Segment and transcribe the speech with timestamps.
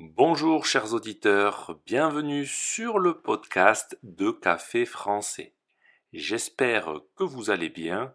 [0.00, 5.54] Bonjour chers auditeurs, bienvenue sur le podcast de Café français.
[6.12, 8.14] J'espère que vous allez bien.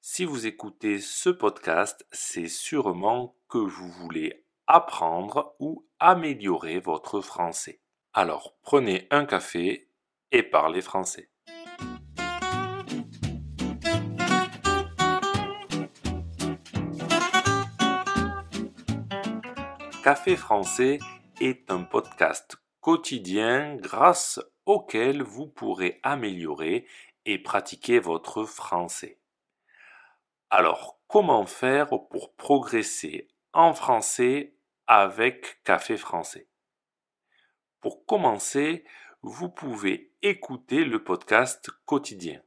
[0.00, 7.78] Si vous écoutez ce podcast, c'est sûrement que vous voulez apprendre ou améliorer votre français.
[8.12, 9.88] Alors prenez un café
[10.32, 11.30] et parlez français.
[20.04, 20.98] Café français
[21.40, 26.86] est un podcast quotidien grâce auquel vous pourrez améliorer
[27.24, 29.18] et pratiquer votre français.
[30.50, 36.50] Alors, comment faire pour progresser en français avec Café français?
[37.80, 38.84] Pour commencer,
[39.22, 42.42] vous pouvez écouter le podcast quotidien.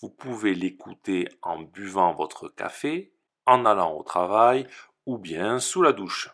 [0.00, 3.16] Vous pouvez l'écouter en buvant votre café,
[3.46, 4.68] en allant au travail
[5.06, 6.30] ou bien sous la douche.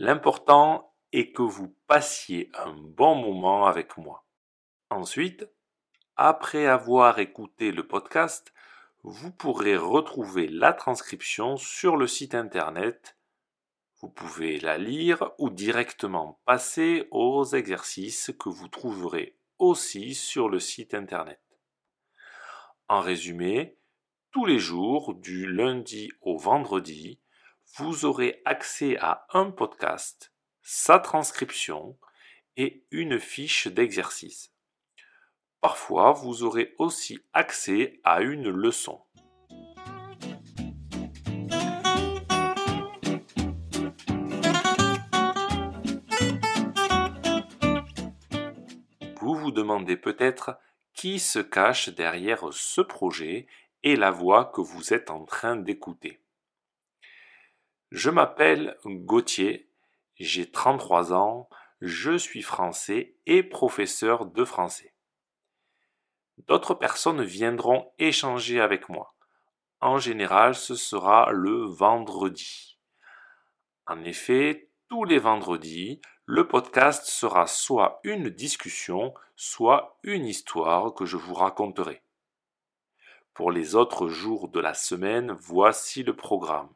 [0.00, 4.24] L'important est que vous passiez un bon moment avec moi.
[4.90, 5.50] Ensuite,
[6.14, 8.54] après avoir écouté le podcast,
[9.02, 13.16] vous pourrez retrouver la transcription sur le site internet.
[14.00, 20.60] Vous pouvez la lire ou directement passer aux exercices que vous trouverez aussi sur le
[20.60, 21.42] site internet.
[22.86, 23.76] En résumé,
[24.30, 27.18] tous les jours, du lundi au vendredi,
[27.76, 31.98] vous aurez accès à un podcast, sa transcription
[32.56, 34.52] et une fiche d'exercice.
[35.60, 39.00] Parfois, vous aurez aussi accès à une leçon.
[49.20, 50.58] Vous vous demandez peut-être
[50.94, 53.46] qui se cache derrière ce projet
[53.82, 56.20] et la voix que vous êtes en train d'écouter.
[57.90, 59.70] Je m'appelle Gauthier,
[60.16, 61.48] j'ai 33 ans,
[61.80, 64.92] je suis français et professeur de français.
[66.36, 69.14] D'autres personnes viendront échanger avec moi.
[69.80, 72.78] En général, ce sera le vendredi.
[73.86, 81.06] En effet, tous les vendredis, le podcast sera soit une discussion, soit une histoire que
[81.06, 82.02] je vous raconterai.
[83.32, 86.68] Pour les autres jours de la semaine, voici le programme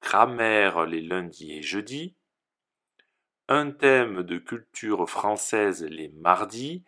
[0.00, 2.14] grammaire les lundis et jeudis,
[3.48, 6.84] un thème de culture française les mardis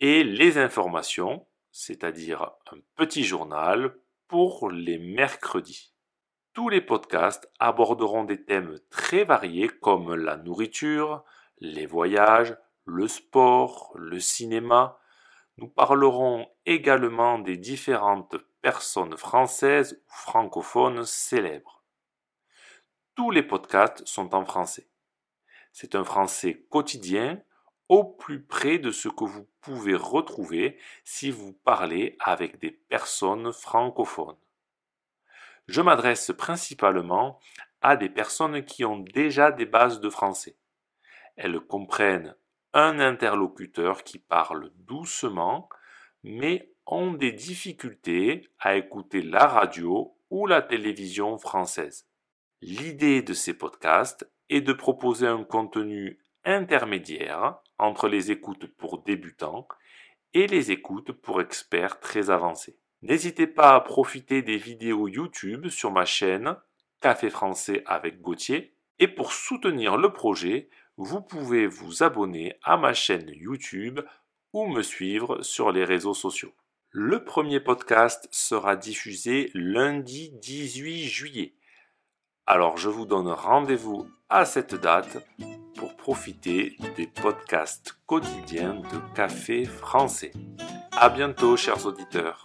[0.00, 3.94] et les informations, c'est-à-dire un petit journal
[4.26, 5.92] pour les mercredis.
[6.54, 11.24] Tous les podcasts aborderont des thèmes très variés comme la nourriture,
[11.58, 14.98] les voyages, le sport, le cinéma.
[15.56, 21.81] Nous parlerons également des différentes personnes françaises ou francophones célèbres.
[23.14, 24.88] Tous les podcasts sont en français.
[25.70, 27.42] C'est un français quotidien
[27.90, 33.52] au plus près de ce que vous pouvez retrouver si vous parlez avec des personnes
[33.52, 34.38] francophones.
[35.68, 37.38] Je m'adresse principalement
[37.82, 40.56] à des personnes qui ont déjà des bases de français.
[41.36, 42.34] Elles comprennent
[42.72, 45.68] un interlocuteur qui parle doucement,
[46.22, 52.06] mais ont des difficultés à écouter la radio ou la télévision française.
[52.64, 59.66] L'idée de ces podcasts est de proposer un contenu intermédiaire entre les écoutes pour débutants
[60.32, 62.78] et les écoutes pour experts très avancés.
[63.02, 66.54] N'hésitez pas à profiter des vidéos YouTube sur ma chaîne
[67.00, 72.94] Café français avec Gauthier et pour soutenir le projet, vous pouvez vous abonner à ma
[72.94, 73.98] chaîne YouTube
[74.52, 76.54] ou me suivre sur les réseaux sociaux.
[76.90, 81.56] Le premier podcast sera diffusé lundi 18 juillet
[82.46, 85.18] alors je vous donne rendez-vous à cette date
[85.76, 90.32] pour profiter des podcasts quotidiens de Café français.
[90.92, 92.44] À bientôt chers auditeurs.